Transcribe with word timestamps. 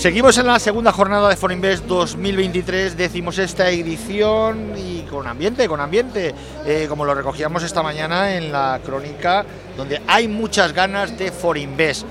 Seguimos 0.00 0.38
en 0.38 0.46
la 0.46 0.58
segunda 0.58 0.92
jornada 0.92 1.28
de 1.28 1.36
Forinvest 1.36 1.84
2023, 1.84 2.96
decimos 2.96 3.36
esta 3.36 3.68
edición 3.68 4.72
y 4.74 5.02
con 5.02 5.26
ambiente, 5.26 5.68
con 5.68 5.78
ambiente, 5.78 6.34
eh, 6.64 6.86
como 6.88 7.04
lo 7.04 7.14
recogíamos 7.14 7.62
esta 7.64 7.82
mañana 7.82 8.34
en 8.34 8.50
la 8.50 8.80
crónica, 8.82 9.44
donde 9.76 10.00
hay 10.06 10.26
muchas 10.26 10.72
ganas 10.72 11.18
de 11.18 11.30
Forinvest. 11.30 12.06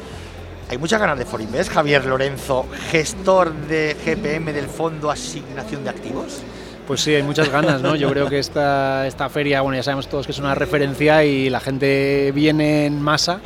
Hay 0.69 0.77
muchas 0.77 1.01
ganas 1.01 1.17
de 1.17 1.25
Forinvest, 1.25 1.71
Javier 1.71 2.05
Lorenzo, 2.05 2.67
gestor 2.91 3.51
de 3.51 3.97
GPM 4.05 4.53
del 4.53 4.67
Fondo 4.67 5.09
Asignación 5.09 5.83
de 5.83 5.89
Activos. 5.89 6.43
Pues 6.85 7.01
sí, 7.01 7.15
hay 7.15 7.23
muchas 7.23 7.49
ganas, 7.49 7.81
¿no? 7.81 7.95
Yo 7.95 8.11
creo 8.11 8.29
que 8.29 8.37
esta, 8.37 9.07
esta 9.07 9.29
feria, 9.29 9.61
bueno, 9.61 9.77
ya 9.77 9.83
sabemos 9.83 10.07
todos 10.07 10.27
que 10.27 10.31
es 10.31 10.37
una 10.37 10.53
referencia 10.53 11.25
y 11.25 11.49
la 11.49 11.59
gente 11.59 12.31
viene 12.35 12.85
en 12.85 13.01
masa, 13.01 13.39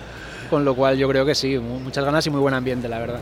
con 0.50 0.66
lo 0.66 0.76
cual 0.76 0.98
yo 0.98 1.08
creo 1.08 1.26
que 1.26 1.34
sí, 1.34 1.58
muchas 1.58 2.04
ganas 2.04 2.28
y 2.28 2.30
muy 2.30 2.42
buen 2.42 2.54
ambiente, 2.54 2.90
la 2.90 3.00
verdad. 3.00 3.22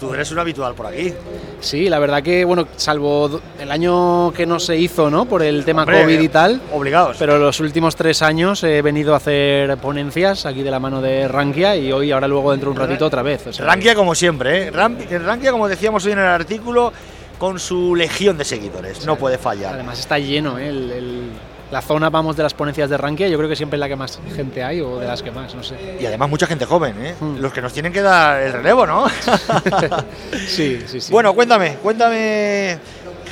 Tú 0.00 0.14
eres 0.14 0.32
un 0.32 0.38
habitual 0.38 0.74
por 0.74 0.86
aquí. 0.86 1.12
Sí, 1.60 1.90
la 1.90 1.98
verdad 1.98 2.22
que, 2.22 2.42
bueno, 2.46 2.66
salvo 2.76 3.40
el 3.60 3.70
año 3.70 4.32
que 4.32 4.46
no 4.46 4.58
se 4.58 4.74
hizo, 4.78 5.10
¿no? 5.10 5.26
Por 5.26 5.42
el 5.42 5.62
tema 5.62 5.84
COVID 5.84 6.18
y 6.18 6.28
tal. 6.28 6.58
Obligados. 6.72 7.18
Pero 7.18 7.38
los 7.38 7.60
últimos 7.60 7.94
tres 7.96 8.22
años 8.22 8.64
he 8.64 8.80
venido 8.80 9.12
a 9.12 9.18
hacer 9.18 9.76
ponencias 9.76 10.46
aquí 10.46 10.62
de 10.62 10.70
la 10.70 10.80
mano 10.80 11.02
de 11.02 11.28
Rankia 11.28 11.76
y 11.76 11.92
hoy, 11.92 12.12
ahora 12.12 12.28
luego 12.28 12.50
dentro 12.50 12.70
de 12.70 12.80
un 12.80 12.86
ratito 12.86 13.04
otra 13.04 13.20
vez. 13.20 13.58
Rankia 13.58 13.94
como 13.94 14.14
siempre, 14.14 14.68
¿eh? 14.68 14.70
Rankia, 14.70 15.52
como 15.52 15.68
decíamos 15.68 16.06
hoy 16.06 16.12
en 16.12 16.20
el 16.20 16.26
artículo, 16.26 16.94
con 17.38 17.58
su 17.58 17.94
legión 17.94 18.38
de 18.38 18.46
seguidores, 18.46 19.04
no 19.04 19.16
puede 19.16 19.36
fallar. 19.36 19.74
Además 19.74 20.00
está 20.00 20.18
lleno, 20.18 20.58
¿eh? 20.58 20.68
el 20.68 21.30
la 21.70 21.82
zona, 21.82 22.10
vamos, 22.10 22.36
de 22.36 22.42
las 22.42 22.54
ponencias 22.54 22.90
de 22.90 22.96
Rankia, 22.96 23.28
yo 23.28 23.36
creo 23.36 23.48
que 23.48 23.56
siempre 23.56 23.76
es 23.76 23.80
la 23.80 23.88
que 23.88 23.96
más 23.96 24.18
gente 24.34 24.62
hay 24.62 24.80
o 24.80 24.98
de 24.98 25.06
las 25.06 25.22
que 25.22 25.30
más, 25.30 25.54
no 25.54 25.62
sé. 25.62 25.98
Y 26.00 26.06
además 26.06 26.28
mucha 26.28 26.46
gente 26.46 26.64
joven, 26.64 26.94
¿eh? 27.04 27.14
Hmm. 27.20 27.38
Los 27.38 27.52
que 27.52 27.62
nos 27.62 27.72
tienen 27.72 27.92
que 27.92 28.02
dar 28.02 28.40
el 28.40 28.52
relevo, 28.52 28.86
¿no? 28.86 29.08
sí, 30.46 30.82
sí, 30.86 31.00
sí. 31.00 31.12
Bueno, 31.12 31.34
cuéntame, 31.34 31.76
cuéntame 31.82 32.78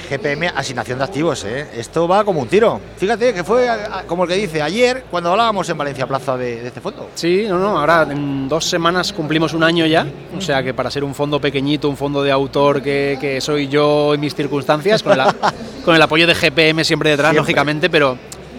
GPM, 0.08 0.48
asignación 0.54 0.98
de 0.98 1.04
activos, 1.04 1.44
¿eh? 1.44 1.66
Esto 1.76 2.08
va 2.08 2.24
como 2.24 2.40
un 2.40 2.48
tiro. 2.48 2.80
Fíjate 2.96 3.34
que 3.34 3.44
fue 3.44 3.68
como 4.06 4.24
el 4.24 4.30
que 4.30 4.36
dice 4.36 4.62
ayer 4.62 5.04
cuando 5.10 5.30
hablábamos 5.30 5.68
en 5.68 5.78
Valencia 5.78 6.06
Plaza 6.06 6.36
de, 6.36 6.66
este 6.66 6.80
fondo. 6.80 7.10
Sí, 7.14 7.46
no, 7.48 7.58
no, 7.58 7.78
ahora 7.78 8.06
en 8.10 8.48
dos 8.48 8.64
semanas 8.64 9.12
cumplimos 9.12 9.54
un 9.54 9.62
año 9.62 9.86
ya, 9.86 10.06
o 10.36 10.40
sea 10.40 10.62
que 10.62 10.74
para 10.74 10.90
ser 10.90 11.04
un 11.04 11.14
fondo 11.14 11.40
pequeñito, 11.40 11.88
un 11.88 11.96
fondo 11.96 12.22
de 12.22 12.32
autor 12.32 12.82
que, 12.82 13.18
que 13.20 13.40
soy 13.40 13.68
yo 13.68 14.14
en 14.14 14.20
mis 14.20 14.34
circunstancias, 14.34 15.02
con, 15.02 15.16
con 15.84 15.94
el 15.94 16.02
apoyo 16.02 16.26
de 16.26 16.34
GPM 16.34 16.84
siempre 16.84 17.10
detrás, 17.10 17.34
lógicamente, 17.34 17.90
pero 17.90 18.16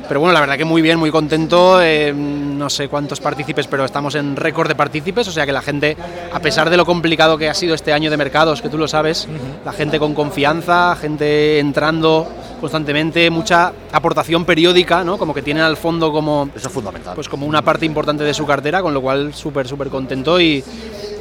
pero 0.09 0.21
bueno, 0.21 0.33
la 0.33 0.39
verdad 0.39 0.57
que 0.57 0.65
muy 0.65 0.81
bien, 0.81 0.97
muy 0.97 1.11
contento. 1.11 1.79
Eh, 1.83 2.11
no 2.11 2.67
sé 2.71 2.88
cuántos 2.88 3.21
partícipes, 3.21 3.67
pero 3.67 3.85
estamos 3.85 4.16
en 4.16 4.35
récord 4.35 4.67
de 4.67 4.73
partícipes. 4.73 5.27
O 5.27 5.31
sea 5.31 5.45
que 5.45 5.51
la 5.51 5.61
gente, 5.61 5.95
a 6.33 6.39
pesar 6.39 6.71
de 6.71 6.77
lo 6.77 6.83
complicado 6.83 7.38
que 7.38 7.47
ha 7.47 7.53
sido 7.53 7.75
este 7.75 7.93
año 7.93 8.09
de 8.09 8.17
mercados, 8.17 8.59
que 8.59 8.69
tú 8.69 8.79
lo 8.79 8.88
sabes, 8.88 9.27
la 9.63 9.71
gente 9.71 9.99
con 9.99 10.16
confianza, 10.16 10.95
gente 10.95 11.59
entrando 11.59 12.27
constantemente, 12.59 13.29
mucha 13.29 13.71
aportación 13.91 14.45
periódica, 14.45 15.03
¿no? 15.03 15.19
Como 15.19 15.31
que 15.31 15.43
tienen 15.43 15.61
al 15.61 15.77
fondo 15.77 16.11
como. 16.11 16.49
Eso 16.55 16.69
es 16.69 16.73
fundamental. 16.73 17.13
Pues 17.13 17.29
como 17.29 17.45
una 17.45 17.61
parte 17.61 17.85
importante 17.85 18.23
de 18.23 18.33
su 18.33 18.47
cartera, 18.47 18.81
con 18.81 18.95
lo 18.95 19.01
cual 19.01 19.35
súper, 19.35 19.67
súper 19.67 19.89
contento. 19.89 20.41
Y 20.41 20.63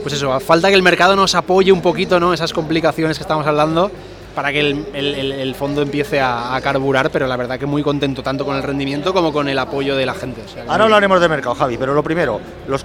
pues 0.02 0.14
eso, 0.14 0.40
falta 0.40 0.70
que 0.70 0.74
el 0.74 0.82
mercado 0.82 1.14
nos 1.14 1.34
apoye 1.34 1.72
un 1.72 1.82
poquito, 1.82 2.18
¿no? 2.18 2.32
Esas 2.32 2.54
complicaciones 2.54 3.18
que 3.18 3.22
estamos 3.22 3.46
hablando 3.46 3.90
para 4.38 4.52
que 4.52 4.60
el, 4.60 5.54
fondo 5.56 5.82
empiece 5.82 6.20
a, 6.20 6.56
carburar, 6.62 7.10
pero 7.10 7.26
la 7.26 7.36
verdad 7.36 7.58
que 7.58 7.66
muy 7.66 7.82
contento 7.82 8.22
tanto 8.22 8.44
con 8.44 8.54
el 8.54 8.62
rendimiento 8.62 9.12
como 9.12 9.32
con 9.32 9.48
el 9.48 9.58
apoyo 9.58 9.96
de 9.96 10.06
la 10.06 10.14
gente. 10.14 10.42
Ahora 10.68 10.84
hablaremos 10.84 11.20
de 11.20 11.28
mercado, 11.28 11.56
Javi, 11.56 11.76
pero 11.76 11.92
lo 11.92 12.04
primero, 12.04 12.40
los, 12.68 12.84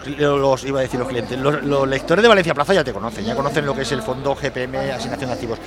iba 0.66 0.80
a 0.80 0.82
decir 0.82 1.00
los 1.00 1.08
clientes, 1.08 1.38
los, 1.38 1.88
lectores 1.88 2.24
de 2.24 2.28
Valencia 2.28 2.56
Plaza 2.56 2.74
ya 2.74 2.84
te 2.84 2.92
conocen, 2.92 3.24
ya 3.24 3.36
conocen 3.36 3.68
lo 3.68 3.76
que 3.76 3.84
es 3.84 3.92
el 3.92 4.02
fondo 4.02 4.34
GPM, 4.34 4.94
asignación 4.96 5.30
de 5.30 5.34
activos. 5.34 5.60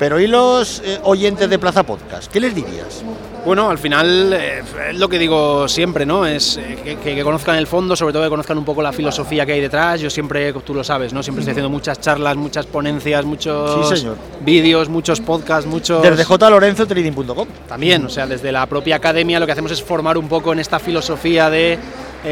Pero 0.00 0.18
¿y 0.18 0.26
los 0.26 0.80
eh, 0.82 0.98
oyentes 1.02 1.50
de 1.50 1.58
Plaza 1.58 1.82
Podcast? 1.82 2.32
¿Qué 2.32 2.40
les 2.40 2.54
dirías? 2.54 3.04
Bueno, 3.44 3.68
al 3.68 3.76
final 3.76 4.32
eh, 4.32 4.62
es 4.88 4.98
lo 4.98 5.10
que 5.10 5.18
digo 5.18 5.68
siempre, 5.68 6.06
¿no? 6.06 6.24
Es 6.24 6.56
eh, 6.56 6.96
que, 7.04 7.22
conozcan 7.22 7.56
el 7.56 7.66
fondo, 7.66 7.94
sobre 7.94 8.14
todo 8.14 8.22
que 8.22 8.30
conozcan 8.30 8.56
un 8.56 8.64
poco 8.64 8.80
la 8.80 8.94
filosofía 8.94 9.44
que 9.44 9.52
hay 9.52 9.60
detrás. 9.60 10.00
Yo 10.00 10.08
siempre, 10.08 10.54
tú 10.54 10.72
lo 10.72 10.82
sabes, 10.82 11.12
¿no? 11.12 11.22
Siempre 11.22 11.42
estoy 11.42 11.50
haciendo 11.50 11.68
muchas 11.68 12.00
charlas, 12.00 12.34
muchas 12.36 12.64
ponencias, 12.64 13.26
muchos 13.26 14.06
vídeos, 14.40 14.88
muchos 14.88 15.20
podcasts, 15.20 15.66
muchos... 15.66 16.02
Desde 16.02 16.24
jlorenzo.trading.com. 16.24 17.48
También, 17.68 18.06
o 18.06 18.08
sea, 18.08 18.26
desde 18.26 18.52
la 18.52 18.64
propia 18.64 18.96
academia 18.96 19.38
lo 19.38 19.44
que 19.44 19.52
hacemos 19.52 19.70
es 19.70 19.82
formar 19.82 20.16
un 20.16 20.28
poco 20.28 20.54
en 20.54 20.60
esta 20.60 20.78
filosofía 20.78 21.50
de 21.50 21.78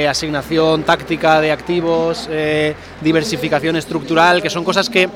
asignación 0.09 0.85
táctica 0.85 1.43
de 1.43 1.53
activos, 1.53 2.31
diversificación 3.03 3.77
estructural, 3.77 4.41
que 4.41 4.49
son 4.49 4.65
cosas 4.65 4.89
que 4.89 5.11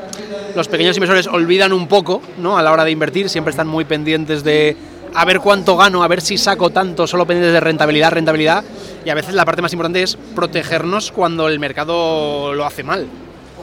los 0.55 0.69
pequeños 0.69 0.97
inversores 0.97 1.27
olvidan 1.27 1.73
un 1.73 1.89
poco 1.89 2.23
¿no? 2.39 2.59
a 2.59 2.63
la 2.63 2.73
hora 2.73 2.85
de 2.85 2.91
invertir, 2.91 3.29
siempre 3.29 3.51
están 3.51 3.69
muy 3.69 3.85
pendientes 3.85 4.45
de 4.45 4.77
a 5.15 5.25
ver 5.25 5.41
cuánto 5.41 5.77
gano, 5.77 6.03
a 6.03 6.09
ver 6.09 6.21
si 6.21 6.39
saco 6.39 6.71
tanto, 6.71 7.07
solo 7.07 7.27
pendientes 7.27 7.53
de 7.53 7.61
rentabilidad, 7.61 8.13
rentabilidad, 8.13 8.65
y 9.05 9.11
a 9.11 9.15
veces 9.15 9.35
la 9.35 9.45
parte 9.45 9.63
más 9.63 9.73
importante 9.73 10.03
es 10.03 10.17
protegernos 10.35 11.13
cuando 11.13 11.49
el 11.49 11.59
mercado 11.59 12.55
lo 12.55 12.65
hace 12.65 12.83
mal. 12.83 13.07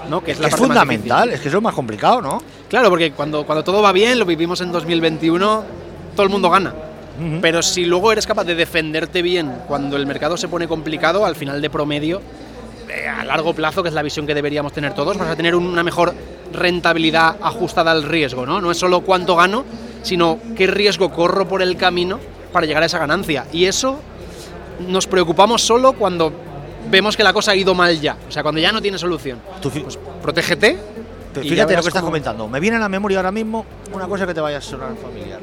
¿no? 0.09 0.23
Que 0.23 0.31
es, 0.31 0.39
la 0.39 0.49
fundamental, 0.49 1.31
es 1.31 1.41
que 1.41 1.49
es 1.49 1.53
lo 1.53 1.61
más 1.61 1.75
complicado, 1.75 2.21
¿no? 2.21 2.41
Claro, 2.69 2.89
porque 2.89 3.11
cuando, 3.11 3.45
cuando 3.45 3.63
todo 3.63 3.81
va 3.81 3.91
bien, 3.91 4.17
lo 4.17 4.25
vivimos 4.25 4.61
en 4.61 4.71
2021, 4.71 5.63
todo 6.15 6.23
el 6.23 6.29
mundo 6.29 6.49
gana. 6.49 6.73
Pero 7.41 7.61
si 7.61 7.83
luego 7.83 8.13
eres 8.13 8.25
capaz 8.25 8.45
de 8.45 8.55
defenderte 8.55 9.21
bien 9.21 9.53
cuando 9.67 9.97
el 9.97 10.05
mercado 10.05 10.37
se 10.37 10.47
pone 10.47 10.69
complicado, 10.69 11.25
al 11.25 11.35
final 11.35 11.61
de 11.61 11.69
promedio, 11.69 12.21
eh, 12.89 13.09
a 13.09 13.25
largo 13.25 13.53
plazo, 13.53 13.83
que 13.83 13.89
es 13.89 13.95
la 13.95 14.01
visión 14.01 14.25
que 14.25 14.33
deberíamos 14.33 14.71
tener 14.71 14.93
todos, 14.93 15.17
vas 15.17 15.27
a 15.27 15.35
tener 15.35 15.53
una 15.53 15.83
mejor 15.83 16.13
rentabilidad 16.53 17.37
ajustada 17.41 17.91
al 17.91 18.03
riesgo, 18.03 18.45
¿no? 18.45 18.61
No 18.61 18.71
es 18.71 18.77
solo 18.77 19.01
cuánto 19.01 19.35
gano, 19.35 19.65
sino 20.01 20.39
qué 20.55 20.67
riesgo 20.67 21.11
corro 21.11 21.47
por 21.47 21.61
el 21.61 21.77
camino 21.77 22.19
para 22.51 22.65
llegar 22.65 22.83
a 22.83 22.85
esa 22.85 22.99
ganancia. 22.99 23.45
Y 23.51 23.65
eso 23.65 23.99
nos 24.87 25.07
preocupamos 25.07 25.61
solo 25.61 25.93
cuando 25.93 26.31
vemos 26.89 27.15
que 27.17 27.23
la 27.23 27.33
cosa 27.33 27.51
ha 27.51 27.55
ido 27.55 27.75
mal 27.75 27.99
ya, 27.99 28.17
o 28.27 28.31
sea, 28.31 28.43
cuando 28.43 28.61
ya 28.61 28.71
no 28.71 28.81
tiene 28.81 28.97
solución. 28.97 29.39
pues 29.61 29.99
protégete. 30.21 30.77
Fíjate 31.33 31.75
lo 31.75 31.81
que 31.81 31.87
estás 31.89 32.03
comentando. 32.03 32.47
Me 32.47 32.59
viene 32.59 32.77
a 32.77 32.79
la 32.79 32.89
memoria 32.89 33.19
ahora 33.19 33.31
mismo 33.31 33.65
una 33.93 34.07
cosa 34.07 34.25
que 34.25 34.33
te 34.33 34.41
vaya 34.41 34.57
a 34.57 34.61
sonar 34.61 34.95
familiar. 34.95 35.39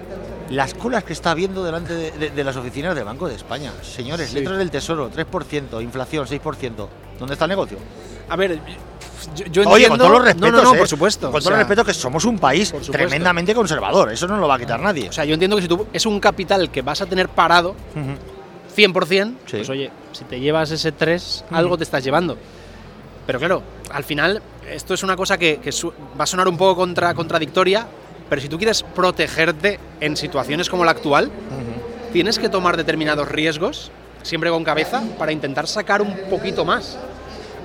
Las 0.51 0.75
colas 0.75 1.05
que 1.05 1.13
está 1.13 1.33
habiendo 1.33 1.65
delante 1.65 1.95
de, 1.95 2.45
las 2.45 2.57
oficinas 2.57 2.95
del 2.95 3.05
Banco 3.05 3.29
de 3.29 3.35
España. 3.35 3.73
Señores, 3.83 4.33
letras 4.33 4.59
del 4.59 4.71
Tesoro, 4.71 5.11
3%, 5.11 5.83
inflación, 5.83 6.27
6%. 6.27 6.89
¿Dónde 7.19 7.35
está 7.35 7.45
el 7.47 7.51
negocio? 7.51 7.79
A 8.29 8.37
ver, 8.37 8.61
yo, 9.35 9.45
entiendo, 9.45 9.71
Oye, 9.71 9.89
con 9.89 9.99
todos 9.99 10.11
los 10.11 10.25
respetos, 10.25 10.53
no, 10.53 10.63
no, 10.63 10.71
por 10.71 10.87
¿eh? 10.87 10.89
supuesto. 10.89 11.31
Con 11.31 11.41
todo 11.41 11.53
el 11.53 11.59
respeto 11.59 11.85
que 11.85 11.95
somos 11.95 12.25
un 12.25 12.39
país 12.39 12.73
tremendamente 12.91 13.55
conservador, 13.55 14.13
eso 14.13 14.27
no 14.27 14.37
lo 14.37 14.49
va 14.49 14.57
a 14.57 14.59
quitar 14.59 14.81
nadie. 14.81 15.09
O 15.09 15.13
sea, 15.13 15.25
yo 15.25 15.35
entiendo 15.35 15.57
que 15.57 15.63
si 15.63 15.69
tú 15.69 15.87
es 15.93 16.07
un 16.07 16.21
capital 16.21 16.71
que 16.71 16.83
vas 16.83 17.01
a 17.01 17.07
tener 17.07 17.29
parado 17.29 17.75
100%, 18.77 19.35
pues 19.51 19.69
oye, 19.69 19.91
si 20.13 20.25
te 20.25 20.41
llevas 20.41 20.71
ese 20.71 20.93
3, 20.93 21.47
algo 21.51 21.77
te 21.77 21.85
estás 21.85 22.05
llevando. 22.05 22.37
Pero 23.27 23.39
claro, 23.39 23.63
al 23.91 24.05
final 24.05 24.43
esto 24.71 24.95
es 24.95 25.03
una 25.03 25.17
cosa 25.17 25.39
que, 25.39 25.61
va 26.19 26.25
a 26.25 26.27
sonar 26.27 26.49
un 26.49 26.57
poco 26.57 26.77
contra, 26.77 27.15
contradictoria, 27.15 27.87
pero 28.29 28.41
si 28.41 28.49
tú 28.49 28.57
quieres 28.57 28.83
protegerte 28.83 29.79
en 30.01 30.17
situaciones 30.17 30.69
como 30.69 30.85
la 30.85 30.93
actual, 30.93 31.31
tienes 32.13 32.39
que 32.39 32.49
tomar 32.49 32.77
determinados 32.77 33.29
riesgos, 33.29 33.91
siempre 34.27 34.51
con 34.51 34.65
cabeza, 34.65 35.03
para 35.19 35.33
intentar 35.33 35.67
sacar 35.67 36.03
un 36.03 36.15
poquito 36.29 36.65
más. 36.65 36.99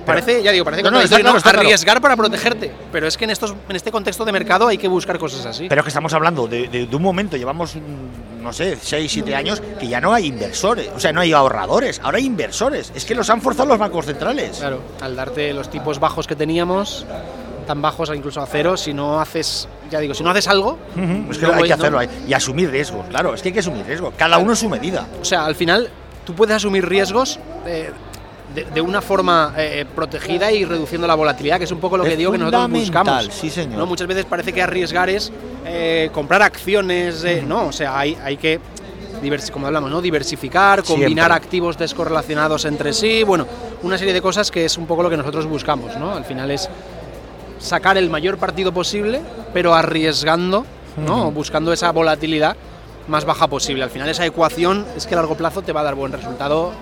Parece, 0.04 0.42
ya 0.42 0.52
digo, 0.52 0.64
parece 0.64 0.82
que 0.82 0.90
no, 0.90 0.98
arriesgar 0.98 2.00
para 2.00 2.16
protegerte. 2.16 2.72
Pero 2.90 3.06
es 3.06 3.16
que 3.16 3.24
en, 3.24 3.30
estos, 3.30 3.54
en 3.68 3.76
este 3.76 3.90
contexto 3.90 4.24
de 4.24 4.32
mercado 4.32 4.68
hay 4.68 4.78
que 4.78 4.88
buscar 4.88 5.18
cosas 5.18 5.46
así. 5.46 5.66
Pero 5.68 5.80
es 5.80 5.84
que 5.84 5.90
estamos 5.90 6.12
hablando 6.12 6.46
de, 6.48 6.88
un 6.92 7.02
momento, 7.02 7.36
llevamos, 7.36 7.76
no 8.40 8.52
sé, 8.52 8.76
6, 8.80 9.10
7 9.10 9.34
años, 9.34 9.62
que 9.78 9.86
ya 9.86 10.00
no 10.00 10.12
hay 10.12 10.26
inversores, 10.26 10.90
o 10.94 11.00
sea, 11.00 11.12
no 11.12 11.20
hay 11.20 11.32
ahorradores, 11.32 12.00
ahora 12.02 12.18
hay 12.18 12.26
inversores. 12.26 12.92
Es 12.94 13.04
que 13.04 13.14
los 13.14 13.30
han 13.30 13.40
forzado 13.40 13.68
los 13.68 13.78
bancos 13.78 14.06
centrales. 14.06 14.58
Claro, 14.58 14.80
al 15.00 15.16
darte 15.16 15.52
los 15.52 15.70
tipos 15.70 15.98
bajos 16.00 16.26
que 16.26 16.36
teníamos, 16.36 17.06
tan 17.66 17.80
bajos 17.80 18.10
incluso 18.14 18.40
a 18.40 18.46
cero, 18.46 18.76
si 18.76 18.92
no 18.92 19.20
haces, 19.20 19.68
ya 19.90 20.00
digo, 20.00 20.14
si 20.14 20.24
no 20.24 20.30
haces 20.30 20.48
algo... 20.48 20.78
es 21.30 21.38
que 21.38 21.46
hay 21.46 21.64
que 21.64 21.72
hacerlo 21.72 22.00
y 22.26 22.32
asumir 22.32 22.70
riesgos, 22.70 23.06
claro, 23.08 23.34
es 23.34 23.42
que 23.42 23.48
hay 23.48 23.52
que 23.52 23.60
asumir 23.60 23.86
riesgos, 23.86 24.14
cada 24.16 24.38
uno 24.38 24.56
su 24.56 24.68
medida. 24.68 25.06
O 25.20 25.24
sea, 25.24 25.46
al 25.46 25.54
final 25.54 25.90
tú 26.24 26.34
puedes 26.34 26.56
asumir 26.56 26.86
riesgos... 26.86 27.38
Eh, 27.66 27.90
de, 28.52 28.82
una 28.82 29.00
forma 29.00 29.54
eh, 29.56 29.86
protegida 29.94 30.52
y 30.52 30.66
reduciendo 30.66 31.06
la 31.06 31.14
volatilidad, 31.14 31.56
que 31.56 31.64
es 31.64 31.72
un 31.72 31.80
poco 31.80 31.96
lo 31.96 32.04
que 32.04 32.18
digo 32.18 32.32
que 32.32 32.36
nosotros 32.36 32.70
buscamos. 32.70 33.30
Sí, 33.32 33.48
señor. 33.48 33.78
¿no? 33.78 33.86
Muchas 33.86 34.06
veces 34.06 34.26
parece 34.26 34.52
que 34.52 34.60
arriesgar 34.60 35.08
es 35.08 35.32
eh, 35.64 36.10
comprar 36.12 36.42
acciones, 36.42 37.24
no, 37.46 37.68
o 37.68 37.72
sea, 37.72 37.98
hay, 37.98 38.14
hay 38.22 38.36
que 38.36 38.60
como 39.52 39.66
hablamos, 39.66 39.90
¿no? 39.90 40.02
diversificar, 40.02 40.82
combinar 40.82 41.30
activos 41.30 41.78
descorrelacionados 41.78 42.64
entre 42.64 42.92
sí, 42.92 43.22
bueno, 43.22 43.46
una 43.82 43.96
serie 43.96 44.12
de 44.12 44.20
cosas 44.20 44.50
que 44.50 44.64
es 44.64 44.76
un 44.76 44.86
poco 44.86 45.02
lo 45.02 45.10
que 45.10 45.16
nosotros 45.16 45.46
buscamos, 45.46 45.96
¿no? 45.96 46.12
Al 46.16 46.24
final 46.24 46.50
es 46.50 46.68
sacar 47.58 47.96
el 47.96 48.10
mayor 48.10 48.38
partido 48.38 48.72
posible, 48.72 49.20
pero 49.54 49.74
arriesgando, 49.74 50.66
¿no? 50.96 51.30
Buscando 51.30 51.72
esa 51.72 51.92
volatilidad 51.92 52.56
más 53.08 53.24
baja 53.24 53.46
posible. 53.48 53.82
Al 53.84 53.90
final 53.90 54.08
esa 54.08 54.24
ecuación 54.26 54.86
es 54.96 55.06
que 55.06 55.14
a 55.14 55.18
largo 55.18 55.34
plazo 55.36 55.62
te 55.62 55.72
va 55.72 55.80
a 55.80 55.84
dar 55.84 55.94
buen 55.94 56.12
resultado 56.12 56.72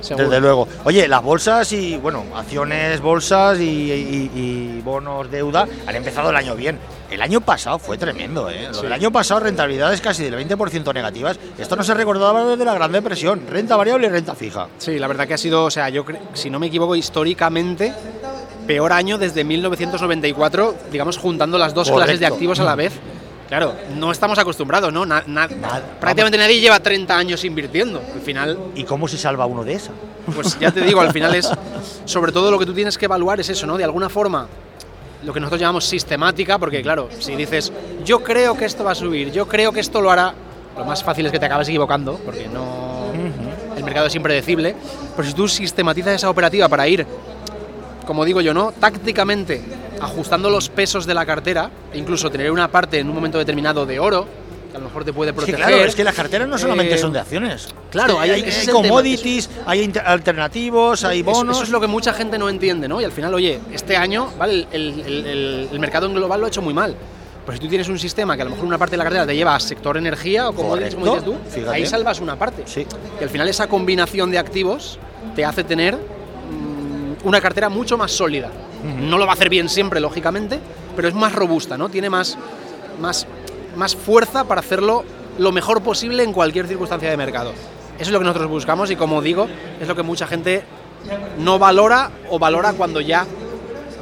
Seguro. 0.00 0.30
Desde 0.30 0.40
luego. 0.40 0.66
Oye, 0.84 1.06
las 1.08 1.22
bolsas 1.22 1.70
y, 1.72 1.98
bueno, 1.98 2.24
acciones, 2.34 3.02
bolsas 3.02 3.58
y, 3.60 3.64
y- 3.64 4.30
y 4.34 4.80
bonos 4.82 5.30
deuda 5.30 5.68
han 5.86 5.94
empezado 5.94 6.30
el 6.30 6.36
año 6.36 6.54
bien. 6.56 6.78
El 7.10 7.20
año 7.20 7.42
pasado 7.42 7.78
fue 7.78 7.98
tremendo, 7.98 8.48
¿eh? 8.48 8.68
Sí. 8.72 8.80
del 8.80 8.94
año 8.94 9.12
pasado, 9.12 9.40
rentabilidades 9.40 10.00
casi 10.00 10.24
del 10.24 10.36
20% 10.48 10.94
negativas. 10.94 11.38
Esto 11.58 11.76
no 11.76 11.84
se 11.84 11.92
recordaba 11.92 12.42
desde 12.46 12.64
la 12.64 12.72
Gran 12.72 12.92
Depresión. 12.92 13.42
Renta 13.46 13.76
variable 13.76 14.06
y 14.06 14.10
renta 14.10 14.34
fija. 14.34 14.68
Sí, 14.78 14.98
la 14.98 15.06
verdad 15.06 15.28
que 15.28 15.34
ha 15.34 15.38
sido, 15.38 15.64
o 15.66 15.70
sea, 15.70 15.90
yo 15.90 16.02
cre- 16.06 16.18
si 16.32 16.48
no 16.48 16.58
me 16.58 16.68
equivoco, 16.68 16.96
históricamente 16.96 17.92
peor 18.66 18.94
año 18.94 19.18
desde 19.18 19.44
1994, 19.44 20.74
digamos, 20.90 21.18
juntando 21.18 21.58
las 21.58 21.74
dos 21.74 21.88
Correcto. 21.90 22.04
clases 22.06 22.20
de 22.20 22.26
activos 22.26 22.58
a 22.60 22.64
la 22.64 22.74
vez. 22.74 22.92
Claro, 23.50 23.74
no 23.96 24.12
estamos 24.12 24.38
acostumbrados, 24.38 24.92
¿no? 24.92 25.04
Na- 25.04 25.24
prácticamente 26.00 26.38
nadie 26.38 26.60
lleva 26.60 26.78
30 26.78 27.18
años 27.18 27.44
invirtiendo. 27.44 28.00
Al 28.14 28.20
final, 28.20 28.56
¿Y 28.76 28.84
cómo 28.84 29.08
se 29.08 29.18
salva 29.18 29.44
uno 29.44 29.64
de 29.64 29.74
esa? 29.74 29.90
pues 30.32 30.56
ya 30.60 30.70
te 30.70 30.80
digo, 30.82 31.00
al 31.00 31.12
final 31.12 31.34
es, 31.34 31.50
sobre 32.04 32.30
todo 32.30 32.52
lo 32.52 32.58
que 32.60 32.64
tú 32.66 32.72
tienes 32.72 32.96
que 32.96 33.06
evaluar 33.06 33.40
es 33.40 33.48
eso, 33.48 33.66
¿no? 33.66 33.76
De 33.76 33.82
alguna 33.82 34.08
forma, 34.08 34.46
lo 35.24 35.32
que 35.32 35.40
nosotros 35.40 35.60
llamamos 35.60 35.84
sistemática, 35.84 36.58
porque 36.60 36.80
claro, 36.80 37.08
si 37.18 37.34
dices, 37.34 37.72
yo 38.04 38.22
creo 38.22 38.56
que 38.56 38.66
esto 38.66 38.84
va 38.84 38.92
a 38.92 38.94
subir, 38.94 39.32
yo 39.32 39.48
creo 39.48 39.72
que 39.72 39.80
esto 39.80 40.00
lo 40.00 40.12
hará, 40.12 40.32
lo 40.78 40.84
más 40.84 41.02
fácil 41.02 41.26
es 41.26 41.32
que 41.32 41.40
te 41.40 41.46
acabes 41.46 41.66
equivocando, 41.68 42.20
porque 42.24 42.46
no, 42.46 43.10
el 43.76 43.82
mercado 43.82 44.06
es 44.06 44.14
impredecible, 44.14 44.76
pero 45.16 45.26
si 45.26 45.34
tú 45.34 45.48
sistematizas 45.48 46.14
esa 46.14 46.30
operativa 46.30 46.68
para 46.68 46.86
ir, 46.86 47.04
como 48.06 48.24
digo 48.24 48.40
yo, 48.40 48.54
¿no? 48.54 48.70
Tácticamente 48.70 49.60
ajustando 50.00 50.50
los 50.50 50.68
pesos 50.68 51.06
de 51.06 51.14
la 51.14 51.24
cartera, 51.26 51.70
e 51.92 51.98
incluso 51.98 52.30
tener 52.30 52.50
una 52.50 52.68
parte 52.68 52.98
en 52.98 53.08
un 53.08 53.14
momento 53.14 53.38
determinado 53.38 53.84
de 53.86 53.98
oro, 53.98 54.26
que 54.70 54.76
a 54.76 54.80
lo 54.80 54.86
mejor 54.86 55.04
te 55.04 55.12
puede 55.12 55.32
proteger. 55.32 55.56
claro, 55.60 55.76
es 55.84 55.94
que 55.96 56.04
las 56.04 56.14
carteras 56.14 56.46
no 56.48 56.56
solamente 56.56 56.94
Eh, 56.94 56.98
son 56.98 57.12
de 57.12 57.18
acciones. 57.18 57.68
claro, 57.90 58.20
hay- 58.20 58.30
hay, 58.30 58.40
es 58.42 58.54
hay 58.54 58.60
el 58.60 58.66
tema. 58.66 58.78
commodities, 58.82 59.50
hay 59.66 59.92
alternativos, 60.04 61.04
hay 61.04 61.20
Eso- 61.20 61.30
bonos. 61.30 61.56
Eso, 61.56 61.64
es 61.64 61.70
lo 61.70 61.80
que 61.80 61.86
mucha 61.88 62.12
gente 62.12 62.38
no 62.38 62.48
entiende, 62.48 62.86
¿no? 62.88 63.00
Y 63.00 63.04
al 63.04 63.12
final, 63.12 63.34
oye, 63.34 63.60
este 63.72 63.96
año, 63.96 64.30
¿vale? 64.38 64.66
El, 64.70 65.00
el- 65.06 65.26
el- 65.26 65.68
el 65.72 65.78
mercado 65.80 66.06
en 66.06 66.14
global 66.14 66.40
lo 66.40 66.46
ha 66.46 66.48
hecho 66.48 66.62
muy 66.62 66.72
mal. 66.74 66.94
Pero 67.44 67.56
si 67.56 67.60
tú 67.62 67.68
tienes 67.68 67.88
un 67.88 67.98
sistema 67.98 68.36
que 68.36 68.42
a 68.42 68.44
lo 68.44 68.50
mejor 68.52 68.66
una 68.66 68.78
parte 68.78 68.92
de 68.92 68.98
la 68.98 69.04
cartera 69.04 69.26
te 69.26 69.34
lleva 69.34 69.56
a 69.56 69.60
sector 69.60 69.96
energía 69.96 70.48
o 70.50 70.52
como, 70.52 70.76
dices, 70.76 70.94
como 70.94 71.06
dices 71.06 71.24
tú, 71.24 71.34
fíjate. 71.50 71.74
ahí 71.74 71.86
salvas 71.86 72.20
una 72.20 72.36
parte. 72.36 72.62
Sí. 72.66 72.86
Y 73.18 73.24
al 73.24 73.30
final 73.30 73.48
esa 73.48 73.66
combinación 73.66 74.30
de 74.30 74.38
activos 74.38 74.98
te 75.34 75.44
hace 75.44 75.64
tener 75.64 75.96
mm, 75.96 77.26
una 77.26 77.40
cartera 77.40 77.68
mucho 77.68 77.96
más 77.98 78.12
sólida. 78.12 78.50
No 78.84 79.18
lo 79.18 79.26
va 79.26 79.32
a 79.32 79.34
hacer 79.34 79.48
bien 79.48 79.68
siempre, 79.68 80.00
lógicamente, 80.00 80.58
pero 80.96 81.08
es 81.08 81.14
más 81.14 81.32
robusta, 81.34 81.76
¿no? 81.76 81.88
Tiene 81.88 82.08
más, 82.08 82.38
más, 83.00 83.26
más 83.76 83.94
fuerza 83.94 84.44
para 84.44 84.60
hacerlo 84.60 85.04
lo 85.38 85.52
mejor 85.52 85.82
posible 85.82 86.22
en 86.22 86.32
cualquier 86.32 86.66
circunstancia 86.66 87.10
de 87.10 87.16
mercado. 87.16 87.52
Eso 87.98 88.08
es 88.08 88.10
lo 88.10 88.18
que 88.18 88.24
nosotros 88.24 88.50
buscamos 88.50 88.90
y 88.90 88.96
como 88.96 89.20
digo, 89.20 89.46
es 89.80 89.86
lo 89.86 89.94
que 89.94 90.02
mucha 90.02 90.26
gente 90.26 90.62
no 91.38 91.58
valora 91.58 92.10
o 92.30 92.38
valora 92.38 92.72
cuando 92.72 93.00
ya 93.00 93.26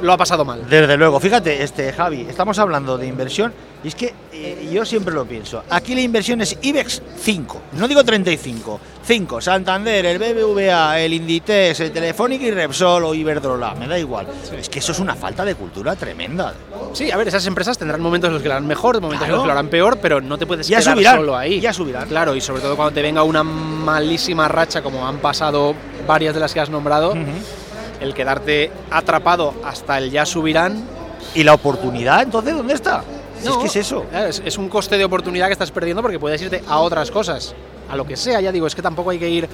lo 0.01 0.13
ha 0.13 0.17
pasado 0.17 0.45
mal. 0.45 0.67
Desde 0.69 0.97
luego, 0.97 1.19
fíjate, 1.19 1.63
este 1.63 1.91
Javi, 1.93 2.21
estamos 2.29 2.57
hablando 2.59 2.97
de 2.97 3.07
inversión 3.07 3.53
y 3.83 3.87
es 3.89 3.95
que 3.95 4.13
eh, 4.33 4.69
yo 4.71 4.85
siempre 4.85 5.13
lo 5.13 5.25
pienso. 5.25 5.63
Aquí 5.69 5.95
la 5.95 6.01
inversión 6.01 6.41
es 6.41 6.57
IBEX 6.61 7.01
5, 7.21 7.61
no 7.73 7.87
digo 7.87 8.03
35, 8.03 8.79
5, 9.05 9.41
Santander, 9.41 10.05
el 10.05 10.19
BBVA, 10.19 10.99
el 10.99 11.13
Inditex, 11.13 11.79
el 11.79 11.91
Telefónica 11.91 12.45
y 12.45 12.51
Repsol 12.51 13.05
o 13.05 13.13
Iberdrola, 13.13 13.73
me 13.75 13.87
da 13.87 13.97
igual. 13.97 14.27
Es 14.57 14.69
que 14.69 14.79
eso 14.79 14.91
es 14.91 14.99
una 14.99 15.15
falta 15.15 15.43
de 15.45 15.55
cultura 15.55 15.95
tremenda. 15.95 16.53
Sí, 16.93 17.09
a 17.11 17.17
ver, 17.17 17.27
esas 17.29 17.45
empresas 17.45 17.77
tendrán 17.77 18.01
momentos 18.01 18.27
en 18.29 18.33
los 18.33 18.41
que 18.41 18.47
lo 18.49 18.55
harán 18.55 18.67
mejor, 18.67 18.99
momentos 19.01 19.27
en 19.27 19.31
los 19.33 19.41
que 19.41 19.47
lo 19.47 19.53
harán 19.53 19.67
peor, 19.69 19.97
pero 20.01 20.19
no 20.21 20.37
te 20.37 20.45
puedes 20.45 20.67
Ya 20.67 20.79
quedar 20.79 20.93
subirán, 20.95 21.15
solo 21.17 21.37
ahí. 21.37 21.59
ya 21.61 21.71
subirán. 21.73 22.07
Claro, 22.09 22.35
y 22.35 22.41
sobre 22.41 22.61
todo 22.61 22.75
cuando 22.75 22.93
te 22.93 23.01
venga 23.01 23.23
una 23.23 23.43
malísima 23.43 24.47
racha, 24.47 24.81
como 24.81 25.07
han 25.07 25.17
pasado 25.19 25.73
varias 26.07 26.33
de 26.33 26.39
las 26.39 26.53
que 26.53 26.59
has 26.59 26.69
nombrado, 26.69 27.13
el 27.99 28.13
quedarte 28.13 28.71
atrapado 28.91 29.53
hasta 29.63 29.97
el 29.97 30.11
ya 30.11 30.25
subirán. 30.25 30.83
¿Y 31.35 31.43
la 31.43 31.53
oportunidad 31.53 32.21
entonces 32.21 32.55
dónde 32.55 32.73
está? 32.73 33.03
Si 33.41 33.47
es 33.47 33.57
que 33.57 33.67
es 33.67 33.75
eso. 33.75 34.05
Es, 34.13 34.41
es 34.43 34.57
un 34.57 34.69
coste 34.69 34.97
de 34.97 35.05
oportunidad 35.05 35.47
que 35.47 35.53
estás 35.53 35.71
perdiendo 35.71 36.01
porque 36.01 36.19
puedes 36.19 36.41
irte 36.41 36.63
a 36.67 36.79
otras 36.79 37.11
cosas, 37.11 37.53
a 37.89 37.95
lo 37.95 38.05
que 38.05 38.15
sea, 38.17 38.41
ya 38.41 38.51
digo, 38.51 38.67
es 38.67 38.75
que 38.75 38.81
tampoco 38.81 39.11
hay 39.11 39.19
que 39.19 39.29
ir 39.29 39.47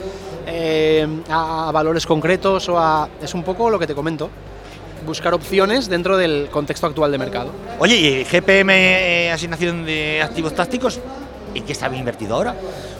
eh, 0.47 1.07
a, 1.29 1.69
a 1.69 1.71
valores 1.71 2.05
concretos 2.05 2.69
o 2.69 2.79
a... 2.79 3.09
Es 3.21 3.33
un 3.33 3.43
poco 3.43 3.69
lo 3.69 3.77
que 3.79 3.87
te 3.87 3.95
comento, 3.95 4.29
buscar 5.05 5.33
opciones 5.33 5.87
dentro 5.87 6.17
del 6.17 6.49
contexto 6.51 6.87
actual 6.87 7.11
de 7.11 7.17
mercado. 7.17 7.49
Oye, 7.79 7.95
¿y 7.95 8.23
GPM, 8.23 8.69
eh, 8.71 9.31
asignación 9.31 9.85
de 9.85 10.21
activos 10.23 10.53
tácticos? 10.53 10.99
¿En 11.53 11.63
qué 11.63 11.71
está 11.71 11.87
bien 11.87 11.99
invertido 11.99 12.35
ahora? 12.35 12.55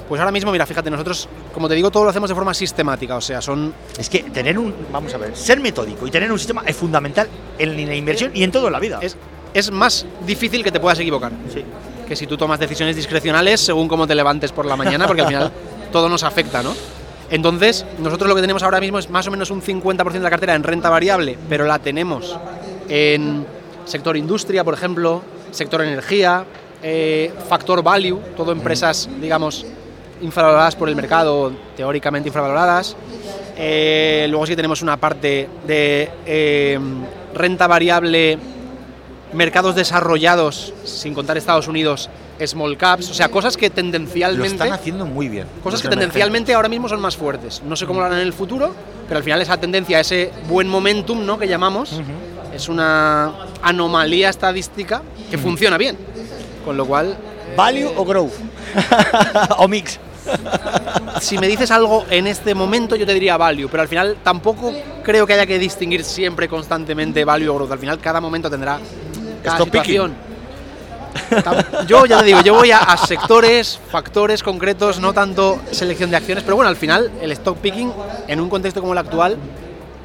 Pues 0.08 0.20
ahora 0.20 0.32
mismo, 0.32 0.52
mira, 0.52 0.66
fíjate, 0.66 0.90
nosotros, 0.92 1.28
como 1.54 1.68
te 1.68 1.74
digo, 1.74 1.90
todo 1.90 2.04
lo 2.04 2.10
hacemos 2.12 2.30
de 2.30 2.36
forma 2.36 2.54
sistemática, 2.54 3.16
o 3.16 3.22
sea, 3.22 3.42
son... 3.42 3.74
Es 3.98 4.08
que 4.10 4.20
tener 4.24 4.58
un, 4.60 4.74
vamos 4.92 5.14
a 5.14 5.18
ver, 5.18 5.36
ser 5.36 5.60
metódico 5.60 6.06
y 6.06 6.12
tener 6.12 6.32
un 6.32 6.38
sistema 6.38 6.64
es 6.66 6.76
fundamental 6.76 7.28
en 7.58 7.88
la 7.88 7.96
inversión 7.96 8.32
y 8.34 8.44
en 8.44 8.52
toda 8.52 8.70
la 8.70 8.80
vida. 8.80 9.00
Es, 9.02 9.18
es 9.54 9.72
más 9.72 10.06
difícil 10.26 10.64
que 10.64 10.72
te 10.72 10.80
puedas 10.80 11.00
equivocar 11.00 11.32
Sí. 11.52 11.64
que 12.08 12.16
si 12.16 12.28
tú 12.28 12.38
tomas 12.38 12.60
decisiones 12.60 12.96
discrecionales 12.96 13.62
según 13.62 13.88
cómo 13.88 14.06
te 14.06 14.14
levantes 14.14 14.52
por 14.52 14.66
la 14.68 14.76
mañana, 14.76 15.08
porque 15.08 15.22
al 15.24 15.28
final 15.28 15.52
todo 15.92 16.08
nos 16.08 16.24
afecta, 16.24 16.62
¿no? 16.62 16.76
Entonces, 17.32 17.84
nosotros 17.98 18.30
lo 18.30 18.36
que 18.36 18.42
tenemos 18.42 18.62
ahora 18.62 18.80
mismo 18.80 19.00
es 19.00 19.10
más 19.10 19.26
o 19.28 19.32
menos 19.32 19.50
un 19.50 19.62
50% 19.64 20.12
de 20.12 20.20
la 20.20 20.30
cartera 20.30 20.54
en 20.54 20.62
renta 20.62 20.92
variable, 20.92 21.36
pero 21.50 21.66
la 21.66 21.80
tenemos 21.80 22.38
en 22.88 23.44
sector 23.86 24.16
industria, 24.16 24.64
por 24.64 24.76
ejemplo, 24.76 25.24
sector 25.50 25.82
energía, 25.82 26.46
eh, 26.84 27.34
factor 27.50 27.82
value, 27.82 28.20
todo 28.38 28.52
empresas, 28.52 29.10
digamos, 29.20 29.66
infravaloradas 30.26 30.76
por 30.76 30.90
el 30.90 30.96
mercado, 30.96 31.52
teóricamente 31.76 32.30
infravaloradas. 32.30 32.96
Eh, 33.58 34.28
luego 34.30 34.46
sí 34.46 34.52
que 34.52 34.58
tenemos 34.58 34.82
una 34.82 34.98
parte 34.98 35.48
de 35.66 36.10
eh, 36.26 36.80
renta 37.34 37.68
variable, 37.68 38.38
mercados 39.34 39.76
desarrollados, 39.76 40.74
sin 40.84 41.14
contar 41.14 41.38
Estados 41.38 41.68
Unidos, 41.68 42.10
small 42.46 42.78
caps, 42.78 43.10
o 43.10 43.14
sea, 43.14 43.30
cosas 43.30 43.56
que 43.56 43.70
Lo 43.70 43.76
tendencialmente 43.76 44.48
están 44.48 44.74
haciendo 44.74 45.06
muy 45.06 45.30
bien. 45.30 45.48
Cosas 45.64 45.82
que 45.82 45.88
tendencialmente 45.88 46.54
ahora 46.54 46.70
mismo 46.70 46.90
son 46.90 47.00
más 47.00 47.16
fuertes. 47.16 47.62
No 47.66 47.76
sé 47.76 47.86
cómo 47.86 48.00
lo 48.00 48.08
harán 48.08 48.20
en 48.20 48.28
el 48.28 48.34
futuro, 48.34 48.74
pero 49.08 49.18
al 49.18 49.24
final 49.24 49.42
esa 49.42 49.58
tendencia, 49.58 50.00
ese 50.00 50.32
buen 50.50 50.68
momentum 50.68 51.26
¿no? 51.26 51.38
que 51.38 51.48
llamamos, 51.48 52.02
es 52.54 52.70
una 52.70 53.32
anomalía 53.62 54.30
estadística 54.30 55.02
que 55.30 55.38
funciona 55.38 55.78
bien. 55.78 55.98
Con 56.64 56.78
lo 56.78 56.86
cual. 56.86 57.16
¿Value 57.56 57.92
o 57.96 58.04
growth? 58.04 58.34
o 59.58 59.68
mix. 59.68 60.00
Si 61.22 61.38
me 61.38 61.48
dices 61.48 61.72
algo 61.72 62.06
en 62.10 62.28
este 62.28 62.54
momento, 62.56 62.96
yo 62.96 63.06
te 63.06 63.14
diría 63.14 63.38
value, 63.38 63.68
pero 63.70 63.82
al 63.84 63.88
final 63.90 64.18
tampoco 64.24 64.74
creo 65.04 65.26
que 65.26 65.34
haya 65.34 65.46
que 65.46 65.58
distinguir 65.60 66.04
siempre 66.04 66.48
constantemente 66.48 67.24
value 67.26 67.50
o 67.50 67.56
growth. 67.56 67.72
Al 67.72 67.80
final, 67.80 68.00
cada 68.00 68.20
momento 68.22 68.50
tendrá 68.50 68.80
cada 69.44 69.58
Stock 69.58 69.70
picking. 69.70 69.86
situación. 69.94 70.16
Yo 71.88 72.06
ya 72.06 72.20
te 72.20 72.26
digo, 72.26 72.42
yo 72.42 72.54
voy 72.56 72.72
a, 72.72 72.80
a 72.80 72.98
sectores, 72.98 73.80
factores 73.90 74.44
concretos, 74.44 75.00
no 75.00 75.14
tanto 75.14 75.60
selección 75.72 76.10
de 76.12 76.18
acciones, 76.18 76.44
pero 76.44 76.56
bueno, 76.58 76.70
al 76.70 76.76
final 76.76 77.10
el 77.22 77.32
stock 77.32 77.58
picking 77.58 77.92
en 78.28 78.40
un 78.42 78.50
contexto 78.50 78.82
como 78.82 78.92
el 78.92 78.98
actual, 79.00 79.38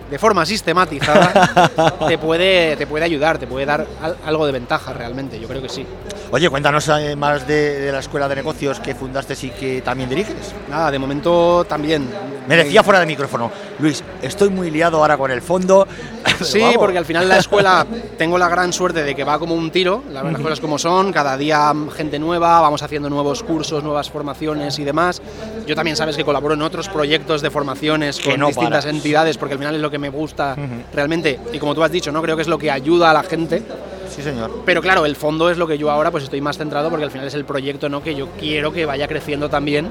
de 0.08 0.18
forma 0.18 0.44
sistematizada, 0.46 1.98
te 2.08 2.16
puede, 2.18 2.76
te 2.76 2.86
puede 2.86 3.04
ayudar, 3.04 3.38
te 3.38 3.46
puede 3.46 3.66
dar 3.66 3.86
al- 4.02 4.16
algo 4.24 4.46
de 4.46 4.52
ventaja 4.52 4.92
realmente, 4.92 5.38
yo 5.40 5.48
creo 5.48 5.62
que 5.62 5.68
sí. 5.68 5.84
Oye, 6.32 6.48
cuéntanos 6.48 6.88
eh, 6.88 7.16
más 7.16 7.44
de, 7.46 7.80
de 7.80 7.90
la 7.90 7.98
escuela 7.98 8.28
de 8.28 8.36
negocios 8.36 8.78
que 8.78 8.94
fundaste 8.94 9.34
y 9.42 9.50
que 9.50 9.82
también 9.82 10.08
diriges. 10.08 10.54
Nada, 10.68 10.90
de 10.92 10.98
momento 10.98 11.64
también. 11.68 12.08
Me 12.46 12.56
decía 12.56 12.84
fuera 12.84 13.00
de 13.00 13.06
micrófono, 13.06 13.50
Luis, 13.80 14.04
estoy 14.22 14.48
muy 14.48 14.70
liado 14.70 14.98
ahora 14.98 15.16
con 15.16 15.30
el 15.30 15.42
fondo. 15.42 15.86
Sí, 16.40 16.62
porque 16.78 16.96
al 16.96 17.04
final 17.04 17.28
la 17.28 17.36
escuela 17.36 17.86
tengo 18.16 18.38
la 18.38 18.48
gran 18.48 18.72
suerte 18.72 19.02
de 19.02 19.14
que 19.14 19.24
va 19.24 19.38
como 19.38 19.54
un 19.54 19.70
tiro, 19.70 20.02
las 20.10 20.24
las 20.24 20.40
cosas 20.40 20.58
como 20.58 20.78
son, 20.78 21.12
cada 21.12 21.36
día 21.36 21.74
gente 21.94 22.18
nueva, 22.18 22.62
vamos 22.62 22.82
haciendo 22.82 23.10
nuevos 23.10 23.42
cursos, 23.42 23.84
nuevas 23.84 24.08
formaciones 24.08 24.78
y 24.78 24.84
demás. 24.84 25.20
Yo 25.66 25.74
también 25.74 25.96
sabes 25.96 26.16
que 26.16 26.24
colaboro 26.24 26.54
en 26.54 26.62
otros 26.62 26.88
proyectos 26.88 27.42
de 27.42 27.50
formaciones 27.50 28.20
con 28.20 28.40
no 28.40 28.46
distintas 28.46 28.84
paras. 28.84 28.86
entidades, 28.86 29.36
porque 29.36 29.52
al 29.52 29.58
final 29.58 29.74
es 29.74 29.82
lo 29.82 29.90
que 29.90 29.98
me 29.98 30.08
gusta 30.08 30.56
realmente, 30.94 31.38
y 31.52 31.58
como 31.58 31.74
tú 31.74 31.82
has 31.84 31.92
dicho, 31.92 32.10
no 32.10 32.22
creo 32.22 32.36
que 32.36 32.42
es 32.42 32.48
lo 32.48 32.56
que 32.56 32.70
ayuda 32.70 33.10
a 33.10 33.12
la 33.14 33.22
gente. 33.22 33.62
Sí, 34.10 34.22
señor. 34.22 34.62
Pero 34.64 34.82
claro, 34.82 35.06
el 35.06 35.16
fondo 35.16 35.50
es 35.50 35.56
lo 35.56 35.66
que 35.66 35.78
yo 35.78 35.90
ahora 35.90 36.10
pues 36.10 36.24
estoy 36.24 36.40
más 36.40 36.58
centrado 36.58 36.90
porque 36.90 37.04
al 37.04 37.10
final 37.10 37.26
es 37.26 37.34
el 37.34 37.44
proyecto 37.44 37.88
¿no? 37.88 38.02
que 38.02 38.14
yo 38.14 38.28
quiero 38.38 38.72
que 38.72 38.84
vaya 38.84 39.06
creciendo 39.06 39.48
también 39.48 39.88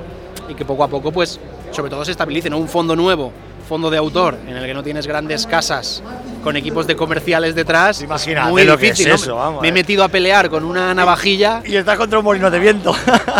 y 0.49 0.53
que 0.53 0.65
poco 0.65 0.83
a 0.83 0.87
poco 0.87 1.11
pues 1.11 1.39
sobre 1.71 1.89
todo 1.89 2.03
se 2.03 2.11
estabilice, 2.11 2.49
¿no? 2.49 2.57
Un 2.57 2.67
fondo 2.67 2.95
nuevo, 2.95 3.31
fondo 3.67 3.89
de 3.89 3.97
autor, 3.97 4.37
en 4.47 4.57
el 4.57 4.65
que 4.65 4.73
no 4.73 4.83
tienes 4.83 5.05
grandes 5.05 5.45
casas 5.45 6.01
con 6.43 6.55
equipos 6.55 6.87
de 6.87 6.95
comerciales 6.95 7.53
detrás. 7.53 8.01
Imagínate 8.01 8.49
muy 8.49 8.63
lo 8.63 8.77
que 8.77 8.85
difícil, 8.85 9.07
es 9.07 9.11
¿no? 9.11 9.15
eso, 9.15 9.35
vamos, 9.35 9.61
Me 9.61 9.67
he 9.67 9.71
eh. 9.71 9.73
metido 9.73 10.03
a 10.03 10.07
pelear 10.07 10.49
con 10.49 10.63
una 10.63 10.93
navajilla. 10.93 11.61
Y 11.65 11.75
estás 11.75 11.97
contra 11.97 12.19
un 12.19 12.25
molino 12.25 12.49
de 12.49 12.59
viento. 12.59 12.95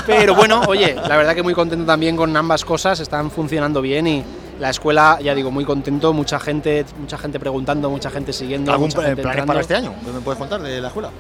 Pero 0.06 0.36
bueno, 0.36 0.62
oye, 0.68 0.96
la 0.96 1.18
verdad 1.18 1.34
que 1.34 1.44
muy 1.44 1.54
contento 1.54 1.86
también 1.86 2.16
con 2.16 2.36
ambas 2.36 2.64
cosas, 2.64 3.00
están 3.00 3.32
funcionando 3.32 3.82
bien 3.82 4.06
y 4.06 4.24
la 4.60 4.70
escuela, 4.70 5.20
ya 5.22 5.34
digo, 5.34 5.52
muy 5.52 5.66
contento, 5.66 6.14
mucha 6.14 6.40
gente, 6.40 6.86
mucha 7.00 7.18
gente 7.18 7.40
preguntando, 7.40 7.90
mucha 7.90 8.10
gente 8.10 8.34
siguiendo, 8.34 8.72
¿Algún 8.72 8.90
mucha 8.90 9.04
gente 9.04 9.22
planes 9.22 9.46
para 9.46 9.62
este 9.62 9.76
año? 9.76 9.94
¿Qué 10.06 10.12
me 10.12 10.20
puedes 10.20 10.38
contar 10.38 10.62
de 10.62 10.82
la 10.82 10.88
escuela? 10.88 11.12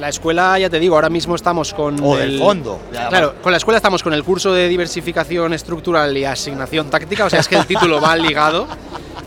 la 0.00 0.08
escuela, 0.08 0.58
ya 0.58 0.68
te 0.68 0.80
digo, 0.80 0.94
ahora 0.96 1.10
mismo 1.10 1.34
estamos 1.36 1.72
con. 1.74 2.02
O 2.02 2.16
del 2.16 2.38
fondo. 2.38 2.80
ya, 2.92 3.08
Claro, 3.08 3.34
con 3.42 3.52
la 3.52 3.58
escuela 3.58 3.76
estamos 3.76 4.02
con 4.02 4.12
el 4.12 4.24
curso 4.24 4.52
de 4.52 4.68
diversificación 4.68 5.52
estructural 5.52 6.16
y 6.16 6.24
asignación 6.24 6.90
táctica, 6.90 7.26
o 7.26 7.30
sea, 7.30 7.40
es 7.40 7.48
que 7.48 7.56
el 7.56 7.66
título 7.66 8.00
va 8.00 8.16
ligado. 8.16 8.66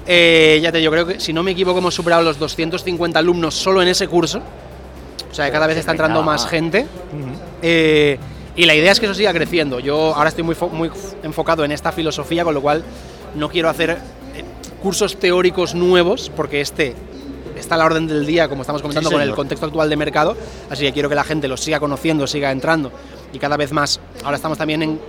Eh, 0.08 0.60
ya 0.62 0.72
te 0.72 0.78
digo, 0.78 0.92
creo 0.92 1.08
que 1.08 1.20
si 1.20 1.34
no 1.34 1.42
me 1.42 1.50
equivoco 1.50 1.80
hemos 1.80 1.96
superado 1.96 2.22
los 2.22 2.38
250 2.38 3.18
alumnos 3.18 3.56
solo 3.56 3.82
en 3.82 3.88
ese 3.88 4.08
curso. 4.08 4.40
O 5.32 5.34
sea, 5.34 5.48
que 5.48 5.52
cada 5.52 5.66
vez 5.66 5.78
está 5.78 5.94
entrando 5.94 6.22
más 6.22 6.46
gente. 6.46 6.86
Eh, 7.64 8.20
y 8.56 8.66
la 8.66 8.76
idea 8.76 8.92
es 8.92 9.00
que 9.00 9.08
eso 9.08 9.16
siga 9.16 9.34
creciendo. 9.34 9.80
Yo 9.80 10.14
ahora 10.16 10.30
estoy 10.30 10.44
muy, 10.44 10.56
muy 10.72 10.92
enfocado 11.24 11.66
en 11.66 11.72
esta 11.72 11.92
filosofía, 11.92 12.44
con 12.44 12.54
lo 12.54 12.62
cual 12.62 12.84
no 13.36 13.50
quiero 13.50 13.70
hacer 13.70 13.92
eh, 13.92 13.98
cursos 14.82 15.18
teóricos 15.18 15.76
nuevos, 15.76 16.32
porque 16.36 16.62
este 16.62 16.96
está 17.58 17.76
a 17.76 17.78
la 17.78 17.86
orden 17.86 18.08
del 18.08 18.26
día, 18.26 18.48
como 18.50 18.62
estamos 18.62 18.82
comentando, 18.82 19.10
Sí, 19.10 19.14
con 19.16 19.22
el 19.22 19.34
contexto 19.34 19.66
actual 19.66 19.90
de 19.90 19.96
mercado. 19.96 20.36
Así 20.70 20.84
que 20.84 20.92
quiero 20.94 21.10
que 21.10 21.16
la 21.16 21.24
gente 21.24 21.48
lo 21.48 21.58
siga 21.58 21.80
conociendo, 21.80 22.28
siga 22.28 22.52
entrando. 22.52 22.92
Y 23.34 23.40
cada 23.40 23.58
vez 23.58 23.72
más. 23.72 24.00
Ahora 24.24 24.36
estamos 24.36 24.58
también 24.58 24.82
en 24.84 25.00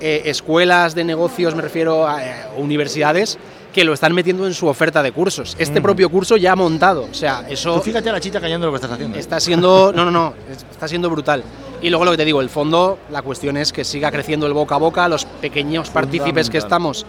eh, 0.00 0.22
escuelas 0.26 0.94
de 0.94 1.04
negocios, 1.04 1.54
me 1.54 1.62
refiero 1.62 2.06
a 2.08 2.24
eh, 2.24 2.34
universidades, 2.56 3.38
que 3.72 3.84
lo 3.84 3.92
están 3.92 4.14
metiendo 4.14 4.46
en 4.46 4.54
su 4.54 4.66
oferta 4.66 5.02
de 5.02 5.12
cursos. 5.12 5.54
Este 5.58 5.78
Mm. 5.78 5.82
propio 5.82 6.10
curso 6.10 6.36
ya 6.36 6.56
montado. 6.56 7.06
O 7.10 7.14
sea, 7.14 7.44
eso 7.48 7.74
Tú 7.74 7.80
fíjate 7.82 8.08
a 8.08 8.12
la 8.14 8.20
chita 8.20 8.40
callando 8.40 8.66
lo 8.66 8.72
que 8.72 8.76
estás 8.76 8.90
haciendo. 8.92 9.18
está 9.18 9.38
siendo. 9.40 9.92
No, 9.94 10.04
no, 10.06 10.10
no. 10.10 10.34
es- 10.50 10.64
Está 10.70 10.88
siendo 10.88 11.10
brutal. 11.10 11.44
Y 11.82 11.90
luego 11.90 12.04
lo 12.04 12.10
que 12.12 12.16
te 12.16 12.24
digo, 12.24 12.40
el 12.40 12.48
fondo, 12.50 12.98
la 13.10 13.22
cuestión 13.22 13.56
es 13.56 13.72
que 13.72 13.84
siga 13.84 14.10
creciendo 14.10 14.46
el 14.46 14.52
boca 14.54 14.74
a 14.76 14.78
boca, 14.78 15.06
los 15.08 15.24
pequeños 15.24 15.90
partícipes 15.90 16.48
que 16.50 16.58
estamos 16.58 17.04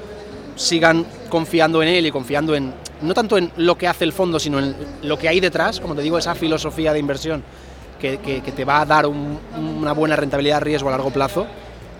sigan 0.56 1.06
confiando 1.30 1.82
en 1.82 1.90
él 1.90 2.06
y 2.06 2.12
confiando 2.12 2.56
en. 2.56 2.74
No 3.02 3.14
tanto 3.14 3.38
en 3.38 3.52
lo 3.58 3.78
que 3.78 3.88
hace 3.88 4.04
el 4.06 4.14
fondo, 4.14 4.40
sino 4.40 4.60
en 4.60 4.76
lo 5.04 5.18
que 5.18 5.28
hay 5.28 5.40
detrás, 5.40 5.80
como 5.80 5.96
te 5.96 6.02
digo, 6.02 6.18
esa 6.18 6.36
filosofía 6.36 6.94
de 6.94 7.00
inversión 7.00 7.44
que, 8.00 8.18
que- 8.20 8.42
que 8.42 8.52
te 8.52 8.64
va 8.66 8.82
a 8.82 8.86
dar 8.86 9.08
un- 9.08 9.40
una 9.80 9.94
buena 9.94 10.16
rentabilidad 10.16 10.62
riesgo 10.62 10.90
a 10.90 10.92
largo 10.92 11.10
plazo 11.12 11.48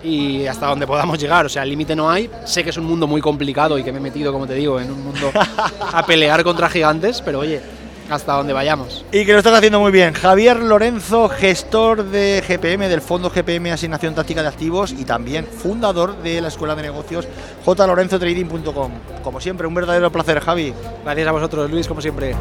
y 0.04 0.46
hasta 0.46 0.66
donde 0.66 0.86
podamos 0.86 1.18
llegar. 1.18 1.46
O 1.46 1.48
sea, 1.48 1.64
límite 1.64 1.94
no 1.96 2.08
hay. 2.10 2.30
Sé 2.44 2.62
que 2.64 2.70
es 2.70 2.76
un 2.76 2.84
mundo 2.84 3.06
muy 3.06 3.20
complicado 3.20 3.78
y 3.78 3.82
que 3.84 3.90
me 3.92 3.98
he 3.98 4.00
metido, 4.00 4.32
como 4.32 4.46
te 4.46 4.54
digo, 4.54 4.78
en 4.80 4.90
un 4.92 5.02
mundo 5.04 5.30
a 5.92 6.04
pelear 6.06 6.42
contra 6.44 6.68
gigantes, 6.68 7.20
pero 7.20 7.40
oye, 7.40 7.60
hasta 8.12 8.34
donde 8.34 8.52
vayamos. 8.52 9.04
Y 9.12 9.24
que 9.24 9.32
lo 9.32 9.38
estás 9.38 9.54
haciendo 9.54 9.80
muy 9.80 9.92
bien. 9.92 10.14
Javier 10.14 10.60
Lorenzo, 10.60 11.28
gestor 11.28 12.04
de 12.04 12.42
GPM, 12.46 12.88
del 12.88 13.00
Fondo 13.00 13.30
GPM 13.30 13.72
Asignación 13.72 14.14
Táctica 14.14 14.42
de 14.42 14.48
Activos 14.48 14.92
y 14.92 15.04
también 15.04 15.46
fundador 15.46 16.16
de 16.22 16.40
la 16.40 16.48
Escuela 16.48 16.74
de 16.74 16.82
Negocios 16.82 17.26
jlorenzotrading.com. 17.64 18.92
Como 19.22 19.40
siempre, 19.40 19.66
un 19.66 19.74
verdadero 19.74 20.10
placer, 20.10 20.40
Javi. 20.40 20.74
Gracias 21.04 21.28
a 21.28 21.32
vosotros, 21.32 21.70
Luis, 21.70 21.88
como 21.88 22.00
siempre. 22.00 22.34